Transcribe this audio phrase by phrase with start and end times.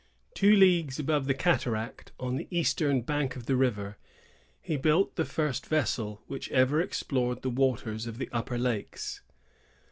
[0.33, 3.99] Two leagues above the cataract, on the eastern bank of the river,
[4.59, 9.21] he built the first vessel which ever explored the waters of the upper lakes.